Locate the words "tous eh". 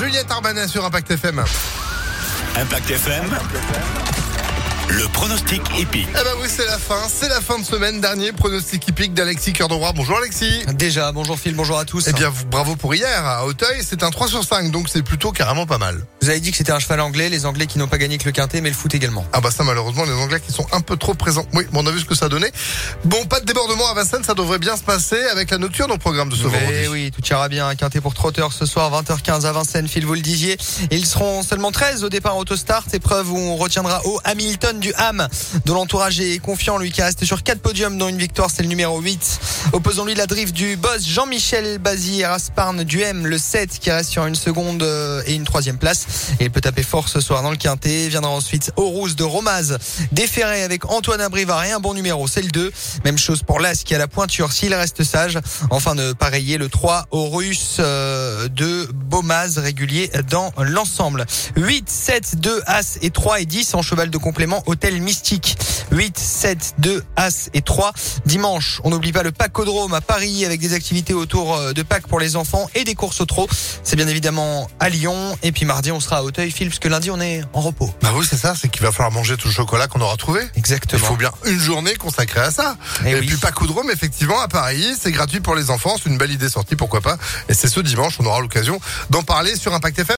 11.84-12.12